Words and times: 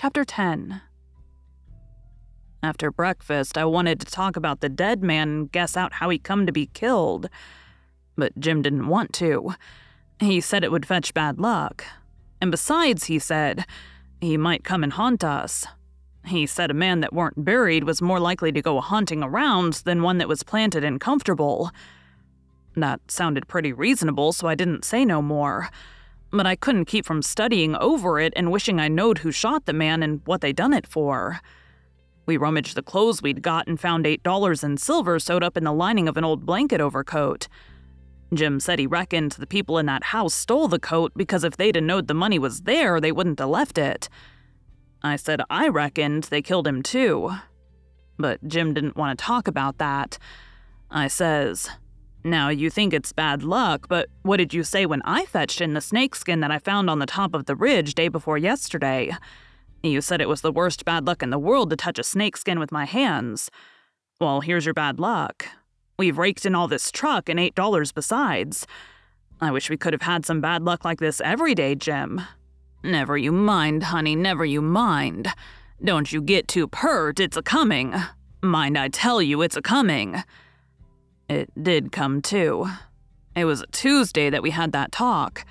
Chapter 0.00 0.24
10 0.24 0.80
After 2.62 2.92
breakfast, 2.92 3.58
I 3.58 3.64
wanted 3.64 3.98
to 3.98 4.06
talk 4.06 4.36
about 4.36 4.60
the 4.60 4.68
dead 4.68 5.02
man 5.02 5.28
and 5.28 5.50
guess 5.50 5.76
out 5.76 5.94
how 5.94 6.08
he 6.08 6.20
come 6.20 6.46
to 6.46 6.52
be 6.52 6.66
killed. 6.66 7.28
But 8.16 8.38
Jim 8.38 8.62
didn't 8.62 8.86
want 8.86 9.12
to. 9.14 9.56
He 10.20 10.40
said 10.40 10.62
it 10.62 10.70
would 10.70 10.86
fetch 10.86 11.14
bad 11.14 11.40
luck. 11.40 11.84
And 12.40 12.52
besides, 12.52 13.06
he 13.06 13.18
said, 13.18 13.66
he 14.20 14.36
might 14.36 14.62
come 14.62 14.84
and 14.84 14.92
haunt 14.92 15.24
us. 15.24 15.66
He 16.26 16.46
said 16.46 16.70
a 16.70 16.74
man 16.74 17.00
that 17.00 17.12
weren't 17.12 17.44
buried 17.44 17.82
was 17.82 18.00
more 18.00 18.20
likely 18.20 18.52
to 18.52 18.62
go 18.62 18.80
haunting 18.80 19.24
around 19.24 19.82
than 19.84 20.02
one 20.02 20.18
that 20.18 20.28
was 20.28 20.44
planted 20.44 20.84
and 20.84 21.00
comfortable. 21.00 21.72
That 22.76 23.00
sounded 23.10 23.48
pretty 23.48 23.72
reasonable, 23.72 24.32
so 24.32 24.46
I 24.46 24.54
didn't 24.54 24.84
say 24.84 25.04
no 25.04 25.20
more 25.20 25.70
but 26.30 26.46
I 26.46 26.56
couldn't 26.56 26.84
keep 26.84 27.06
from 27.06 27.22
studying 27.22 27.74
over 27.76 28.20
it 28.20 28.32
and 28.36 28.52
wishing 28.52 28.80
I 28.80 28.88
knowed 28.88 29.18
who 29.18 29.32
shot 29.32 29.66
the 29.66 29.72
man 29.72 30.02
and 30.02 30.20
what 30.24 30.40
they 30.40 30.52
done 30.52 30.72
it 30.72 30.86
for. 30.86 31.40
We 32.26 32.36
rummaged 32.36 32.74
the 32.74 32.82
clothes 32.82 33.22
we'd 33.22 33.42
got 33.42 33.66
and 33.66 33.80
found 33.80 34.06
eight 34.06 34.22
dollars 34.22 34.62
in 34.62 34.76
silver 34.76 35.18
sewed 35.18 35.42
up 35.42 35.56
in 35.56 35.64
the 35.64 35.72
lining 35.72 36.08
of 36.08 36.16
an 36.16 36.24
old 36.24 36.44
blanket 36.44 36.80
overcoat. 36.80 37.48
Jim 38.34 38.60
said 38.60 38.78
he 38.78 38.86
reckoned 38.86 39.32
the 39.32 39.46
people 39.46 39.78
in 39.78 39.86
that 39.86 40.04
house 40.04 40.34
stole 40.34 40.68
the 40.68 40.78
coat 40.78 41.12
because 41.16 41.44
if 41.44 41.56
they'd 41.56 41.76
a 41.76 41.80
knowed 41.80 42.06
the 42.06 42.14
money 42.14 42.38
was 42.38 42.62
there, 42.62 43.00
they 43.00 43.12
wouldn't 43.12 43.38
have 43.38 43.48
left 43.48 43.78
it. 43.78 44.10
I 45.02 45.16
said 45.16 45.40
I 45.48 45.68
reckoned 45.68 46.24
they 46.24 46.42
killed 46.42 46.66
him 46.66 46.82
too. 46.82 47.30
But 48.18 48.46
Jim 48.46 48.74
didn't 48.74 48.96
want 48.96 49.18
to 49.18 49.24
talk 49.24 49.48
about 49.48 49.78
that. 49.78 50.18
I 50.90 51.08
says, 51.08 51.70
now, 52.24 52.48
you 52.48 52.68
think 52.68 52.92
it's 52.92 53.12
bad 53.12 53.42
luck, 53.42 53.86
but 53.88 54.08
what 54.22 54.38
did 54.38 54.52
you 54.52 54.64
say 54.64 54.86
when 54.86 55.02
I 55.04 55.24
fetched 55.24 55.60
in 55.60 55.74
the 55.74 55.80
snakeskin 55.80 56.40
that 56.40 56.50
I 56.50 56.58
found 56.58 56.90
on 56.90 56.98
the 56.98 57.06
top 57.06 57.34
of 57.34 57.46
the 57.46 57.54
ridge 57.54 57.94
day 57.94 58.08
before 58.08 58.36
yesterday? 58.36 59.12
You 59.82 60.00
said 60.00 60.20
it 60.20 60.28
was 60.28 60.40
the 60.40 60.52
worst 60.52 60.84
bad 60.84 61.06
luck 61.06 61.22
in 61.22 61.30
the 61.30 61.38
world 61.38 61.70
to 61.70 61.76
touch 61.76 61.98
a 61.98 62.04
snakeskin 62.04 62.58
with 62.58 62.72
my 62.72 62.84
hands. 62.84 63.50
Well, 64.20 64.40
here's 64.40 64.64
your 64.64 64.74
bad 64.74 64.98
luck. 64.98 65.46
We've 65.96 66.18
raked 66.18 66.44
in 66.44 66.54
all 66.54 66.66
this 66.66 66.90
truck 66.90 67.28
and 67.28 67.38
eight 67.38 67.54
dollars 67.54 67.92
besides. 67.92 68.66
I 69.40 69.52
wish 69.52 69.70
we 69.70 69.76
could 69.76 69.92
have 69.92 70.02
had 70.02 70.26
some 70.26 70.40
bad 70.40 70.62
luck 70.62 70.84
like 70.84 70.98
this 70.98 71.20
every 71.20 71.54
day, 71.54 71.76
Jim. 71.76 72.20
Never 72.82 73.16
you 73.16 73.30
mind, 73.30 73.84
honey, 73.84 74.16
never 74.16 74.44
you 74.44 74.60
mind. 74.60 75.28
Don't 75.82 76.12
you 76.12 76.20
get 76.20 76.48
too 76.48 76.66
pert, 76.66 77.20
it's 77.20 77.36
a 77.36 77.42
coming. 77.42 77.94
Mind 78.42 78.76
I 78.76 78.88
tell 78.88 79.22
you, 79.22 79.42
it's 79.42 79.56
a 79.56 79.62
coming. 79.62 80.22
It 81.28 81.50
did 81.62 81.92
come 81.92 82.22
too. 82.22 82.66
It 83.36 83.44
was 83.44 83.60
a 83.60 83.66
Tuesday 83.66 84.30
that 84.30 84.42
we 84.42 84.50
had 84.50 84.72
that 84.72 84.92
talk. 84.92 85.44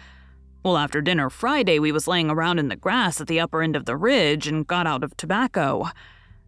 Well, 0.63 0.75
after 0.75 1.01
dinner 1.01 1.29
Friday, 1.29 1.79
we 1.79 1.91
was 1.91 2.07
laying 2.07 2.29
around 2.29 2.59
in 2.59 2.67
the 2.67 2.75
grass 2.75 3.21
at 3.21 3.27
the 3.27 3.39
upper 3.39 3.61
end 3.61 3.75
of 3.75 3.85
the 3.85 3.95
ridge 3.95 4.47
and 4.47 4.67
got 4.67 4.87
out 4.87 5.03
of 5.03 5.15
tobacco. 5.15 5.89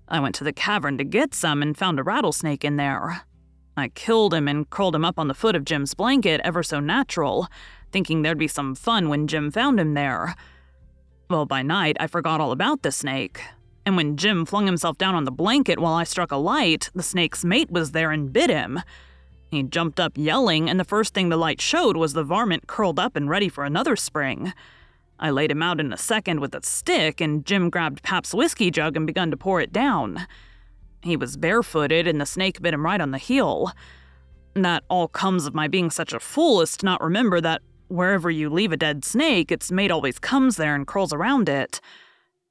I 0.07 0.19
went 0.19 0.35
to 0.35 0.43
the 0.43 0.51
cavern 0.51 0.97
to 0.97 1.03
get 1.03 1.35
some 1.35 1.61
and 1.61 1.77
found 1.77 1.99
a 1.99 2.03
rattlesnake 2.03 2.65
in 2.65 2.77
there. 2.77 3.21
I 3.77 3.89
killed 3.89 4.33
him 4.33 4.47
and 4.47 4.69
curled 4.69 4.95
him 4.95 5.05
up 5.05 5.19
on 5.19 5.27
the 5.27 5.33
foot 5.33 5.55
of 5.55 5.63
Jim's 5.63 5.93
blanket 5.93 6.41
ever 6.43 6.63
so 6.63 6.79
natural, 6.79 7.47
thinking 7.91 8.23
there'd 8.23 8.37
be 8.37 8.47
some 8.47 8.75
fun 8.75 9.07
when 9.07 9.27
Jim 9.27 9.51
found 9.51 9.79
him 9.79 9.93
there. 9.93 10.35
Well, 11.29 11.45
by 11.45 11.61
night, 11.61 11.95
I 11.99 12.07
forgot 12.07 12.41
all 12.41 12.51
about 12.51 12.81
the 12.81 12.91
snake. 12.91 13.41
And 13.85 13.95
when 13.95 14.17
Jim 14.17 14.45
flung 14.45 14.65
himself 14.65 14.97
down 14.97 15.15
on 15.15 15.23
the 15.23 15.31
blanket 15.31 15.79
while 15.79 15.93
I 15.93 16.03
struck 16.03 16.31
a 16.31 16.37
light, 16.37 16.89
the 16.93 17.03
snake's 17.03 17.45
mate 17.45 17.71
was 17.71 17.91
there 17.91 18.11
and 18.11 18.33
bit 18.33 18.49
him. 18.49 18.81
He 19.49 19.63
jumped 19.63 19.99
up 19.99 20.13
yelling, 20.15 20.69
and 20.69 20.79
the 20.79 20.85
first 20.85 21.13
thing 21.13 21.29
the 21.29 21.37
light 21.37 21.59
showed 21.59 21.97
was 21.97 22.13
the 22.13 22.23
varmint 22.23 22.67
curled 22.67 22.99
up 22.99 23.15
and 23.15 23.29
ready 23.29 23.49
for 23.49 23.63
another 23.63 23.95
spring. 23.95 24.53
I 25.19 25.31
laid 25.31 25.51
him 25.51 25.63
out 25.63 25.79
in 25.79 25.91
a 25.91 25.97
second 25.97 26.39
with 26.39 26.55
a 26.55 26.63
stick, 26.63 27.19
and 27.19 27.45
Jim 27.45 27.69
grabbed 27.69 28.03
Pap's 28.03 28.33
whiskey 28.33 28.71
jug 28.71 28.95
and 28.95 29.07
begun 29.07 29.31
to 29.31 29.37
pour 29.37 29.59
it 29.59 29.73
down. 29.73 30.27
He 31.01 31.17
was 31.17 31.35
barefooted, 31.35 32.07
and 32.07 32.21
the 32.21 32.25
snake 32.25 32.61
bit 32.61 32.73
him 32.73 32.85
right 32.85 33.01
on 33.01 33.11
the 33.11 33.17
heel. 33.17 33.71
That 34.53 34.83
all 34.89 35.07
comes 35.07 35.45
of 35.45 35.55
my 35.55 35.67
being 35.67 35.89
such 35.89 36.13
a 36.13 36.19
fool 36.19 36.61
as 36.61 36.77
to 36.77 36.85
not 36.85 37.01
remember 37.01 37.41
that 37.41 37.61
wherever 37.87 38.29
you 38.29 38.49
leave 38.49 38.71
a 38.71 38.77
dead 38.77 39.03
snake, 39.03 39.51
its 39.51 39.71
mate 39.71 39.91
always 39.91 40.19
comes 40.19 40.57
there 40.57 40.75
and 40.75 40.85
curls 40.85 41.11
around 41.11 41.49
it. 41.49 41.81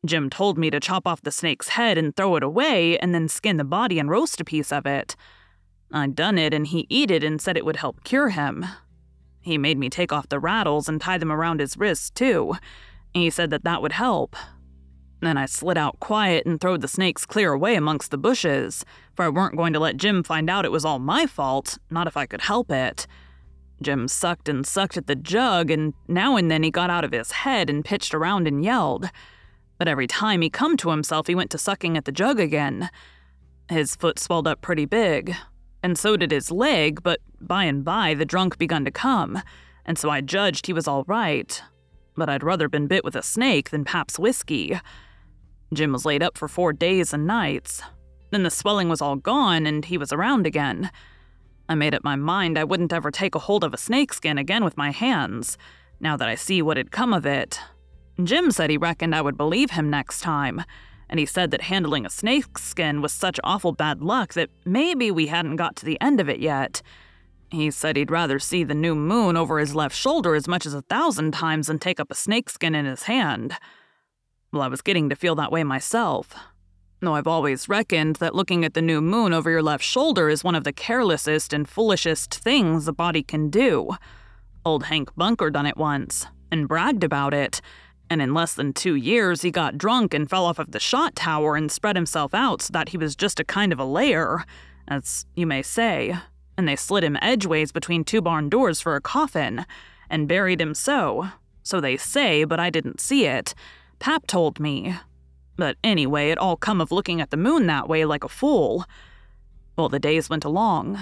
Jim 0.05 0.31
told 0.31 0.59
me 0.59 0.71
to 0.71 0.81
chop 0.81 1.07
off 1.07 1.23
the 1.23 1.31
snake's 1.31 1.69
head 1.69 1.97
and 1.97 2.17
throw 2.17 2.37
it 2.37 2.43
away, 2.43 2.99
and 2.99 3.15
then 3.15 3.29
skin 3.29 3.57
the 3.57 3.65
body 3.65 3.99
and 3.99 4.11
roast 4.11 4.41
a 4.41 4.45
piece 4.45 4.73
of 4.73 4.85
it. 4.85 5.17
I'd 5.93 6.15
done 6.15 6.39
it 6.39 6.53
and 6.53 6.67
he 6.67 6.87
eat 6.89 7.11
it 7.11 7.25
and 7.25 7.41
said 7.41 7.57
it 7.57 7.65
would 7.65 7.77
help 7.77 8.05
cure 8.05 8.31
him. 8.31 8.65
He 9.41 9.57
made 9.57 9.79
me 9.79 9.89
take 9.89 10.13
off 10.13 10.29
the 10.29 10.39
rattles 10.39 10.89
and 10.89 11.01
tie 11.01 11.19
them 11.19 11.33
around 11.33 11.61
his 11.61 11.77
wrists, 11.77 12.11
too. 12.11 12.55
He 13.15 13.31
said 13.31 13.51
that 13.51 13.65
that 13.65 13.81
would 13.81 13.93
help. 13.93 14.37
Then 15.21 15.37
I 15.37 15.47
slid 15.47 15.79
out 15.79 15.99
quiet 16.01 16.47
and 16.47 16.61
throwed 16.61 16.81
the 16.81 16.89
snakes 16.89 17.27
clear 17.27 17.53
away 17.53 17.75
amongst 17.75 18.11
the 18.11 18.19
bushes, 18.19 18.85
for 19.17 19.25
I 19.25 19.29
weren't 19.29 19.57
going 19.57 19.73
to 19.73 19.81
let 19.81 19.97
Jim 19.97 20.23
find 20.23 20.49
out 20.49 20.65
it 20.65 20.73
was 20.73 20.85
all 20.85 20.99
my 20.99 21.27
fault, 21.27 21.79
not 21.91 22.07
if 22.07 22.17
I 22.17 22.27
could 22.27 22.43
help 22.43 22.71
it. 22.71 23.07
Jim 23.81 24.07
sucked 24.09 24.49
and 24.49 24.67
sucked 24.67 24.97
at 24.97 25.07
the 25.07 25.17
jug, 25.17 25.71
and 25.71 25.95
now 26.07 26.37
and 26.37 26.51
then 26.51 26.63
he 26.63 26.71
got 26.71 26.91
out 26.91 27.05
of 27.05 27.13
his 27.13 27.33
head 27.33 27.71
and 27.71 27.85
pitched 27.85 28.15
around 28.15 28.47
and 28.47 28.65
yelled. 28.65 29.11
But 29.79 29.89
every 29.89 30.07
time 30.07 30.41
he 30.41 30.51
come 30.51 30.77
to 30.79 30.91
himself, 30.91 31.27
he 31.27 31.35
went 31.35 31.51
to 31.53 31.59
sucking 31.59 31.97
at 31.97 32.05
the 32.05 32.13
jug 32.13 32.39
again. 32.39 32.91
His 33.71 33.97
foot 33.97 34.19
swelled 34.19 34.47
up 34.47 34.61
pretty 34.61 34.85
big, 34.85 35.35
and 35.83 35.99
so 35.99 36.17
did 36.17 36.31
his 36.31 36.51
leg, 36.51 37.03
but 37.03 37.21
by 37.41 37.65
and 37.65 37.85
by 37.85 38.15
the 38.15 38.25
drunk 38.25 38.59
begun 38.59 38.85
to 38.85 38.91
come, 38.91 39.43
and 39.85 39.99
so 39.99 40.11
I 40.11 40.21
judged 40.21 40.67
he 40.67 40.73
was 40.73 40.89
all 40.89 41.05
right. 41.07 41.63
But 42.17 42.29
I'd 42.29 42.43
rather 42.43 42.69
been 42.69 42.87
bit 42.87 43.05
with 43.05 43.17
a 43.17 43.23
snake 43.23 43.71
than 43.71 43.85
Pap's 43.85 44.19
whiskey. 44.19 44.79
Jim 45.73 45.93
was 45.93 46.05
laid 46.05 46.23
up 46.23 46.37
for 46.37 46.49
four 46.49 46.73
days 46.73 47.13
and 47.13 47.27
nights. 47.27 47.83
Then 48.31 48.43
the 48.43 48.51
swelling 48.51 48.89
was 48.89 49.01
all 49.01 49.17
gone, 49.17 49.67
and 49.67 49.85
he 49.85 49.99
was 49.99 50.13
around 50.13 50.47
again. 50.47 50.91
I 51.69 51.75
made 51.75 51.95
up 51.95 52.05
my 52.05 52.17
mind 52.17 52.59
I 52.59 52.65
wouldn't 52.65 52.93
ever 52.93 53.11
take 53.11 53.35
a 53.35 53.41
hold 53.41 53.63
of 53.63 53.75
a 53.75 53.79
snakeskin 53.79 54.39
again 54.39 54.65
with 54.65 54.77
my 54.77 54.91
hands, 54.91 55.59
now 56.01 56.17
that 56.17 56.29
I 56.29 56.35
see 56.35 56.63
what 56.63 56.77
had 56.77 56.91
come 56.91 57.13
of 57.13 57.27
it. 57.27 57.61
Jim 58.23 58.51
said 58.51 58.71
he 58.71 58.77
reckoned 58.77 59.15
I 59.15 59.23
would 59.23 59.37
believe 59.37 59.71
him 59.71 59.91
next 59.91 60.21
time, 60.21 60.63
and 61.09 61.19
he 61.19 61.27
said 61.27 61.51
that 61.51 61.63
handling 61.63 62.05
a 62.05 62.11
snakeskin 62.11 63.01
was 63.01 63.13
such 63.13 63.41
awful 63.43 63.73
bad 63.73 64.03
luck 64.03 64.35
that 64.35 64.51
maybe 64.65 65.11
we 65.11 65.27
hadn't 65.27 65.57
got 65.57 65.77
to 65.77 65.85
the 65.85 66.01
end 66.01 66.21
of 66.21 66.29
it 66.29 66.41
yet. 66.41 66.83
He 67.51 67.71
said 67.71 67.97
he'd 67.97 68.11
rather 68.11 68.39
see 68.39 68.63
the 68.63 68.75
new 68.75 68.95
moon 68.95 69.37
over 69.37 69.59
his 69.59 69.75
left 69.75 69.97
shoulder 69.97 70.35
as 70.35 70.47
much 70.47 70.67
as 70.67 70.75
a 70.75 70.83
thousand 70.83 71.33
times 71.33 71.69
than 71.69 71.79
take 71.79 71.99
up 71.99 72.11
a 72.11 72.15
snakeskin 72.15 72.75
in 72.75 72.85
his 72.85 73.05
hand. 73.05 73.55
Well, 74.53 74.63
I 74.63 74.69
was 74.69 74.83
getting 74.83 75.09
to 75.09 75.17
feel 75.17 75.35
that 75.37 75.53
way 75.53 75.65
myself. 75.65 76.35
Though 77.01 77.15
I've 77.15 77.27
always 77.27 77.69
reckoned 77.69 78.17
that 78.17 78.35
looking 78.35 78.65
at 78.65 78.75
the 78.75 78.83
new 78.83 79.01
moon 79.01 79.33
over 79.33 79.51
your 79.51 79.63
left 79.63 79.85
shoulder 79.85 80.29
is 80.29 80.43
one 80.43 80.57
of 80.57 80.65
the 80.65 80.73
carelessest 80.73 81.53
and 81.53 81.69
foolishest 81.69 82.35
things 82.35 82.89
a 82.89 82.93
body 82.93 83.23
can 83.23 83.51
do. 83.51 83.91
Old 84.65 84.85
Hank 84.85 85.15
Bunker 85.17 85.49
done 85.49 85.67
it 85.67 85.77
once, 85.77 86.27
and 86.51 86.67
bragged 86.67 87.05
about 87.05 87.33
it, 87.33 87.61
and 88.11 88.23
in 88.23 88.35
less 88.35 88.55
than 88.55 88.73
two 88.73 88.95
years 88.95 89.43
he 89.43 89.51
got 89.51 89.79
drunk 89.79 90.15
and 90.15 90.29
fell 90.29 90.45
off 90.45 90.59
of 90.59 90.73
the 90.73 90.81
shot 90.81 91.15
tower 91.15 91.57
and 91.57 91.71
spread 91.71 91.97
himself 91.97 92.35
out 92.35 92.63
so 92.63 92.73
that 92.73 92.91
he 92.91 92.97
was 92.97 93.17
just 93.17 93.41
a 93.41 93.45
kind 93.45 93.73
of 93.73 93.79
a 93.79 93.85
layer, 93.85 94.45
as 94.87 95.27
you 95.35 95.47
may 95.47 95.63
say, 95.63 96.17
and 96.57 96.67
they 96.67 96.77
slid 96.77 97.05
him 97.05 97.17
edgeways 97.21 97.73
between 97.73 98.05
two 98.05 98.21
barn 98.21 98.49
doors 98.49 98.81
for 98.81 98.97
a 98.97 99.01
coffin, 99.01 99.65
and 100.11 100.29
buried 100.29 100.61
him 100.61 100.75
so. 100.75 101.29
So 101.63 101.81
they 101.81 101.97
say, 101.97 102.45
but 102.45 102.59
I 102.59 102.71
didn't 102.71 103.01
see 103.01 103.27
it. 103.27 103.55
Pap 103.99 104.27
told 104.27 104.59
me, 104.59 104.97
but 105.57 105.77
anyway, 105.85 106.31
it 106.31 106.39
all 106.39 106.57
come 106.57 106.81
of 106.81 106.91
looking 106.91 107.21
at 107.21 107.31
the 107.31 107.37
moon 107.37 107.67
that 107.67 107.89
way 107.89 108.05
like 108.05 108.25
a 108.25 108.29
fool. 108.29 108.87
Well, 109.77 109.89
the 109.89 109.99
days 109.99 110.31
went 110.31 110.45
along, 110.45 110.99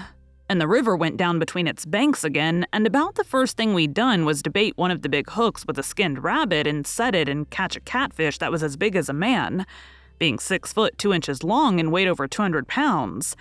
and 0.48 0.60
the 0.60 0.68
river 0.68 0.96
went 0.96 1.16
down 1.16 1.38
between 1.38 1.66
its 1.66 1.84
banks 1.84 2.22
again, 2.22 2.66
and 2.72 2.86
about 2.86 3.16
the 3.16 3.24
first 3.24 3.56
thing 3.56 3.74
we'd 3.74 3.94
done 3.94 4.24
was 4.24 4.42
bait 4.42 4.76
one 4.76 4.90
of 4.90 5.02
the 5.02 5.08
big 5.08 5.30
hooks 5.30 5.66
with 5.66 5.78
a 5.78 5.82
skinned 5.82 6.22
rabbit 6.22 6.66
and 6.66 6.86
set 6.86 7.14
it 7.14 7.28
and 7.28 7.50
catch 7.50 7.76
a 7.76 7.80
catfish 7.80 8.38
that 8.38 8.52
was 8.52 8.62
as 8.62 8.76
big 8.76 8.94
as 8.94 9.08
a 9.08 9.12
man, 9.12 9.66
being 10.18 10.38
six 10.38 10.72
foot 10.72 10.96
two 10.98 11.12
inches 11.12 11.42
long 11.42 11.80
and 11.80 11.90
weighed 11.90 12.08
over 12.08 12.28
200 12.28 12.68
pounds. 12.68 13.36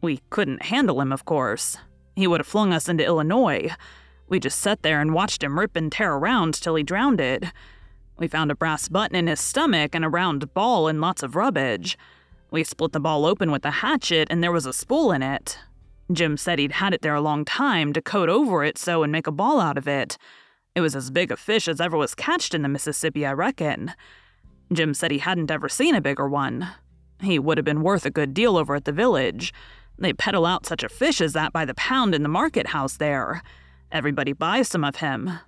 We 0.00 0.20
couldn't 0.30 0.62
handle 0.64 1.00
him, 1.00 1.12
of 1.12 1.24
course. 1.24 1.76
He 2.16 2.26
would 2.26 2.40
have 2.40 2.46
flung 2.46 2.72
us 2.72 2.88
into 2.88 3.04
Illinois. 3.04 3.70
We 4.28 4.40
just 4.40 4.58
sat 4.58 4.82
there 4.82 5.00
and 5.00 5.14
watched 5.14 5.42
him 5.42 5.58
rip 5.58 5.76
and 5.76 5.92
tear 5.92 6.14
around 6.14 6.54
till 6.54 6.74
he 6.74 6.82
drowned 6.82 7.20
it. 7.20 7.44
We 8.16 8.28
found 8.28 8.50
a 8.50 8.54
brass 8.54 8.88
button 8.88 9.16
in 9.16 9.26
his 9.26 9.40
stomach 9.40 9.94
and 9.94 10.04
a 10.04 10.08
round 10.08 10.54
ball 10.54 10.88
and 10.88 11.00
lots 11.00 11.22
of 11.22 11.36
rubbish. 11.36 11.96
We 12.50 12.64
split 12.64 12.92
the 12.92 13.00
ball 13.00 13.26
open 13.26 13.50
with 13.50 13.64
a 13.64 13.70
hatchet 13.70 14.28
and 14.30 14.42
there 14.42 14.52
was 14.52 14.66
a 14.66 14.72
spool 14.72 15.10
in 15.10 15.22
it. 15.22 15.58
Jim 16.12 16.36
said 16.36 16.58
he'd 16.58 16.72
had 16.72 16.92
it 16.92 17.02
there 17.02 17.14
a 17.14 17.20
long 17.20 17.44
time 17.44 17.92
to 17.92 18.02
coat 18.02 18.28
over 18.28 18.64
it 18.64 18.76
so 18.76 19.02
and 19.02 19.10
make 19.10 19.26
a 19.26 19.32
ball 19.32 19.60
out 19.60 19.78
of 19.78 19.88
it. 19.88 20.18
It 20.74 20.80
was 20.80 20.96
as 20.96 21.10
big 21.10 21.30
a 21.30 21.36
fish 21.36 21.68
as 21.68 21.80
ever 21.80 21.96
was 21.96 22.14
catched 22.14 22.54
in 22.54 22.62
the 22.62 22.68
Mississippi, 22.68 23.24
I 23.24 23.32
reckon. 23.32 23.92
Jim 24.72 24.92
said 24.92 25.10
he 25.10 25.18
hadn't 25.18 25.50
ever 25.50 25.68
seen 25.68 25.94
a 25.94 26.00
bigger 26.00 26.28
one. 26.28 26.68
He 27.20 27.38
would 27.38 27.58
have 27.58 27.64
been 27.64 27.82
worth 27.82 28.04
a 28.04 28.10
good 28.10 28.34
deal 28.34 28.56
over 28.56 28.74
at 28.74 28.84
the 28.84 28.92
village. 28.92 29.52
They 29.98 30.12
peddle 30.12 30.46
out 30.46 30.66
such 30.66 30.82
a 30.82 30.88
fish 30.88 31.20
as 31.20 31.32
that 31.34 31.52
by 31.52 31.64
the 31.64 31.74
pound 31.74 32.14
in 32.14 32.22
the 32.22 32.28
market 32.28 32.68
house 32.68 32.96
there. 32.96 33.42
Everybody 33.92 34.32
buys 34.32 34.68
some 34.68 34.84
of 34.84 34.96
him. 34.96 35.38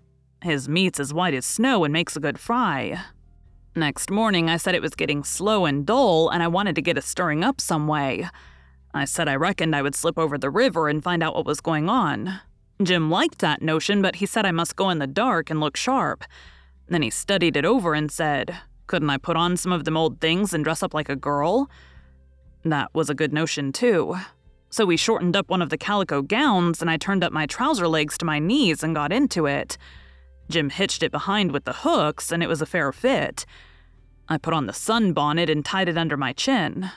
His 0.42 0.68
meat's 0.68 1.00
as 1.00 1.12
white 1.12 1.34
as 1.34 1.44
snow 1.44 1.82
and 1.84 1.92
makes 1.92 2.16
a 2.16 2.20
good 2.20 2.38
fry. 2.38 3.02
Next 3.74 4.10
morning, 4.10 4.48
I 4.48 4.56
said 4.56 4.74
it 4.74 4.82
was 4.82 4.94
getting 4.94 5.24
slow 5.24 5.66
and 5.66 5.84
dull, 5.84 6.30
and 6.30 6.42
I 6.42 6.48
wanted 6.48 6.76
to 6.76 6.82
get 6.82 6.96
a 6.96 7.02
stirring 7.02 7.42
up 7.42 7.60
some 7.60 7.88
way. 7.88 8.28
I 8.96 9.04
said 9.04 9.28
I 9.28 9.36
reckoned 9.36 9.76
I 9.76 9.82
would 9.82 9.94
slip 9.94 10.18
over 10.18 10.38
the 10.38 10.50
river 10.50 10.88
and 10.88 11.04
find 11.04 11.22
out 11.22 11.34
what 11.34 11.44
was 11.44 11.60
going 11.60 11.88
on. 11.88 12.40
Jim 12.82 13.10
liked 13.10 13.38
that 13.40 13.62
notion, 13.62 14.00
but 14.00 14.16
he 14.16 14.26
said 14.26 14.46
I 14.46 14.52
must 14.52 14.76
go 14.76 14.90
in 14.90 14.98
the 14.98 15.06
dark 15.06 15.50
and 15.50 15.60
look 15.60 15.76
sharp. 15.76 16.24
Then 16.88 17.02
he 17.02 17.10
studied 17.10 17.56
it 17.56 17.64
over 17.64 17.94
and 17.94 18.10
said, 18.10 18.56
Couldn't 18.86 19.10
I 19.10 19.18
put 19.18 19.36
on 19.36 19.56
some 19.56 19.72
of 19.72 19.84
them 19.84 19.96
old 19.96 20.20
things 20.20 20.54
and 20.54 20.64
dress 20.64 20.82
up 20.82 20.94
like 20.94 21.08
a 21.08 21.16
girl? 21.16 21.70
That 22.64 22.94
was 22.94 23.10
a 23.10 23.14
good 23.14 23.32
notion, 23.32 23.72
too. 23.72 24.16
So 24.70 24.84
we 24.84 24.96
shortened 24.96 25.36
up 25.36 25.48
one 25.48 25.62
of 25.62 25.70
the 25.70 25.78
calico 25.78 26.22
gowns, 26.22 26.80
and 26.80 26.90
I 26.90 26.96
turned 26.96 27.22
up 27.22 27.32
my 27.32 27.46
trouser 27.46 27.88
legs 27.88 28.18
to 28.18 28.24
my 28.24 28.38
knees 28.38 28.82
and 28.82 28.94
got 28.94 29.12
into 29.12 29.46
it. 29.46 29.78
Jim 30.48 30.70
hitched 30.70 31.02
it 31.02 31.12
behind 31.12 31.52
with 31.52 31.64
the 31.64 31.72
hooks, 31.72 32.32
and 32.32 32.42
it 32.42 32.48
was 32.48 32.62
a 32.62 32.66
fair 32.66 32.92
fit. 32.92 33.46
I 34.28 34.38
put 34.38 34.54
on 34.54 34.66
the 34.66 34.72
sunbonnet 34.72 35.50
and 35.50 35.64
tied 35.64 35.88
it 35.88 35.96
under 35.96 36.16
my 36.16 36.32
chin. 36.32 36.90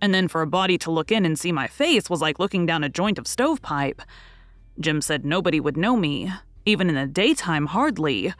And 0.00 0.12
then 0.12 0.28
for 0.28 0.42
a 0.42 0.46
body 0.46 0.78
to 0.78 0.90
look 0.90 1.10
in 1.10 1.24
and 1.24 1.38
see 1.38 1.52
my 1.52 1.66
face 1.66 2.10
was 2.10 2.20
like 2.20 2.38
looking 2.38 2.66
down 2.66 2.84
a 2.84 2.88
joint 2.88 3.18
of 3.18 3.26
stovepipe. 3.26 4.02
Jim 4.78 5.00
said 5.00 5.24
nobody 5.24 5.58
would 5.58 5.76
know 5.76 5.96
me, 5.96 6.30
even 6.64 6.88
in 6.88 6.94
the 6.94 7.06
daytime, 7.06 7.66
hardly. 7.66 8.34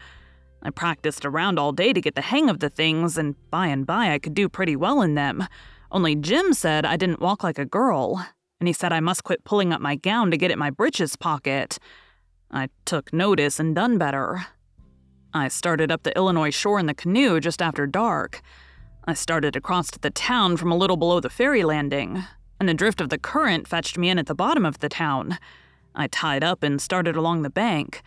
I 0.62 0.70
practiced 0.70 1.25
around 1.25 1.58
all 1.58 1.73
day 1.73 1.93
to 1.93 2.00
get 2.00 2.14
the 2.14 2.20
hang 2.23 2.50
of 2.50 2.61
the 2.61 2.69
things, 2.69 3.17
and 3.17 3.37
by 3.50 3.69
and 3.69 3.87
by 3.87 4.12
I 4.12 4.19
could 4.19 4.35
do 4.35 4.49
pretty 4.49 4.76
well 4.76 5.00
in 5.00 5.14
them. 5.14 5.47
Only 5.91 6.14
Jim 6.14 6.53
said 6.53 6.85
I 6.85 6.97
didn't 6.97 7.20
walk 7.20 7.43
like 7.43 7.59
a 7.59 7.64
girl, 7.64 8.26
and 8.61 8.66
he 8.66 8.73
said 8.73 8.92
I 8.92 9.00
must 9.00 9.25
quit 9.25 9.45
pulling 9.45 9.73
up 9.73 9.80
my 9.80 9.97
gown 9.97 10.30
to 10.30 10.37
get 10.37 10.50
at 10.50 10.59
my 10.59 10.71
breeches 10.71 11.16
pocket. 11.16 11.78
I 12.50 12.69
took 12.85 13.12
notice 13.12 13.61
and 13.61 13.75
done 13.75 13.97
better. 13.97 14.47
I 15.33 15.49
started 15.49 15.90
up 15.90 16.02
the 16.02 16.16
Illinois 16.16 16.54
shore 16.54 16.78
in 16.78 16.87
the 16.87 16.95
canoe 16.95 17.40
just 17.40 17.62
after 17.62 17.87
dark. 17.87 18.42
I 19.08 19.14
started 19.14 19.54
across 19.54 19.88
to 19.92 20.00
the 20.00 20.10
town 20.10 20.56
from 20.56 20.72
a 20.72 20.76
little 20.76 20.96
below 20.96 21.20
the 21.20 21.30
ferry 21.30 21.62
landing, 21.62 22.25
and 22.58 22.68
the 22.68 22.75
drift 22.75 23.00
of 23.00 23.08
the 23.08 23.18
current 23.18 23.68
fetched 23.68 23.96
me 23.96 24.10
in 24.10 24.18
at 24.18 24.26
the 24.26 24.34
bottom 24.34 24.66
of 24.66 24.80
the 24.80 24.88
town. 24.88 25.38
I 25.94 26.08
tied 26.08 26.42
up 26.42 26.64
and 26.64 26.80
started 26.80 27.14
along 27.14 27.42
the 27.42 27.50
bank. 27.50 28.02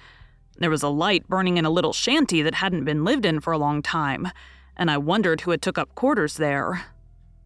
There 0.58 0.70
was 0.70 0.84
a 0.84 0.90
light 0.90 1.26
burning 1.30 1.58
in 1.58 1.64
a 1.64 1.70
little 1.70 1.94
shanty 1.94 2.42
that 2.42 2.56
hadn't 2.56 2.84
been 2.84 3.06
lived 3.06 3.26
in 3.26 3.40
for 3.40 3.54
a 3.54 3.58
long 3.58 3.82
time, 3.82 4.28
and 4.76 4.92
I 4.92 4.98
wondered 4.98 5.42
who 5.42 5.52
had 5.52 5.62
took 5.62 5.78
up 5.78 5.96
quarters 5.96 6.36
there. 6.36 6.88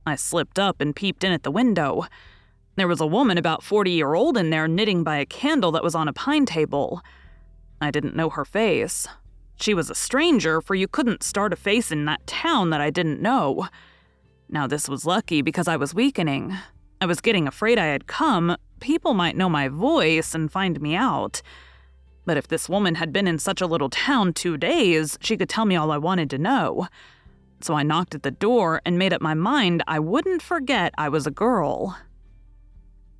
I 0.03 0.15
slipped 0.15 0.57
up 0.57 0.81
and 0.81 0.95
peeped 0.95 1.23
in 1.23 1.31
at 1.31 1.43
the 1.43 1.51
window. 1.51 2.07
There 2.75 2.87
was 2.87 3.01
a 3.01 3.05
woman 3.05 3.37
about 3.37 3.61
40 3.61 3.91
year 3.91 4.15
old 4.15 4.35
in 4.35 4.49
there 4.49 4.67
knitting 4.67 5.03
by 5.03 5.17
a 5.17 5.27
candle 5.27 5.71
that 5.73 5.83
was 5.83 5.93
on 5.93 6.07
a 6.07 6.13
pine 6.13 6.47
table. 6.47 7.03
I 7.79 7.91
didn't 7.91 8.15
know 8.15 8.31
her 8.31 8.45
face, 8.45 9.07
she 9.55 9.73
was 9.73 9.89
a 9.89 9.95
stranger, 9.95 10.61
for 10.61 10.75
you 10.75 10.87
couldn't 10.87 11.23
start 11.23 11.53
a 11.53 11.55
face 11.55 11.91
in 11.91 12.05
that 12.05 12.25
town 12.27 12.69
that 12.71 12.81
I 12.81 12.89
didn't 12.89 13.21
know. 13.21 13.67
Now, 14.49 14.67
this 14.67 14.89
was 14.89 15.05
lucky 15.05 15.41
because 15.41 15.67
I 15.67 15.77
was 15.77 15.93
weakening. 15.93 16.55
I 17.01 17.05
was 17.05 17.21
getting 17.21 17.47
afraid 17.47 17.77
I 17.77 17.87
had 17.87 18.07
come. 18.07 18.55
People 18.79 19.13
might 19.13 19.37
know 19.37 19.49
my 19.49 19.67
voice 19.67 20.35
and 20.35 20.51
find 20.51 20.79
me 20.81 20.95
out. 20.95 21.41
But 22.25 22.37
if 22.37 22.47
this 22.47 22.69
woman 22.69 22.95
had 22.95 23.11
been 23.11 23.27
in 23.27 23.39
such 23.39 23.61
a 23.61 23.67
little 23.67 23.89
town 23.89 24.33
two 24.33 24.57
days, 24.57 25.17
she 25.21 25.37
could 25.37 25.49
tell 25.49 25.65
me 25.65 25.75
all 25.75 25.91
I 25.91 25.97
wanted 25.97 26.29
to 26.31 26.37
know. 26.37 26.87
So 27.61 27.73
I 27.73 27.83
knocked 27.83 28.15
at 28.15 28.23
the 28.23 28.31
door 28.31 28.81
and 28.85 28.97
made 28.97 29.13
up 29.13 29.21
my 29.21 29.33
mind 29.33 29.83
I 29.87 29.99
wouldn't 29.99 30.41
forget 30.41 30.93
I 30.97 31.09
was 31.09 31.25
a 31.27 31.31
girl. 31.31 31.97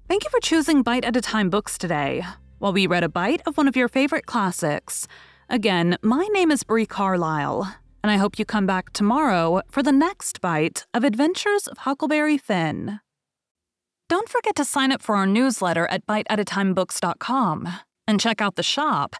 Thank 0.07 0.23
you 0.25 0.29
for 0.29 0.39
choosing 0.39 0.83
Bite 0.83 1.05
at 1.05 1.15
a 1.15 1.21
Time 1.21 1.49
books 1.49 1.77
today, 1.77 2.23
while 2.59 2.73
we 2.73 2.87
read 2.87 3.03
a 3.03 3.09
bite 3.09 3.41
of 3.45 3.57
one 3.57 3.67
of 3.67 3.75
your 3.75 3.87
favorite 3.87 4.25
classics. 4.25 5.07
Again, 5.53 5.99
my 6.01 6.27
name 6.33 6.49
is 6.49 6.63
Bree 6.63 6.87
Carlile, 6.87 7.75
and 8.01 8.09
I 8.09 8.17
hope 8.17 8.39
you 8.39 8.43
come 8.43 8.65
back 8.65 8.91
tomorrow 8.91 9.61
for 9.69 9.83
the 9.83 9.91
next 9.91 10.41
bite 10.41 10.87
of 10.95 11.03
Adventures 11.03 11.67
of 11.67 11.77
Huckleberry 11.77 12.39
Finn. 12.39 12.99
Don't 14.09 14.27
forget 14.27 14.55
to 14.55 14.65
sign 14.65 14.91
up 14.91 15.03
for 15.03 15.15
our 15.15 15.27
newsletter 15.27 15.85
at 15.91 16.07
biteatatimebooks.com 16.07 17.69
and 18.07 18.19
check 18.19 18.41
out 18.41 18.55
the 18.55 18.63
shop. 18.63 19.15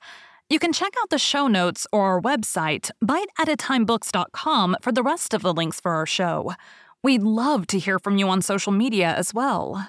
You 0.49 0.57
can 0.57 0.73
check 0.73 0.93
out 1.03 1.11
the 1.11 1.19
show 1.19 1.45
notes 1.45 1.85
or 1.93 2.05
our 2.05 2.19
website, 2.19 2.89
biteatatimebooks.com, 3.05 4.77
for 4.81 4.91
the 4.91 5.03
rest 5.03 5.35
of 5.35 5.43
the 5.43 5.53
links 5.53 5.79
for 5.79 5.91
our 5.91 6.07
show. 6.07 6.55
We'd 7.03 7.21
love 7.21 7.67
to 7.67 7.77
hear 7.77 7.99
from 7.99 8.17
you 8.17 8.27
on 8.27 8.41
social 8.41 8.71
media 8.71 9.13
as 9.13 9.35
well. 9.35 9.87